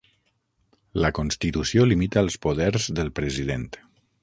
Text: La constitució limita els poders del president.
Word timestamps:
La 1.05 1.11
constitució 1.17 1.85
limita 1.91 2.23
els 2.25 2.39
poders 2.47 2.91
del 3.01 3.15
president. 3.21 3.71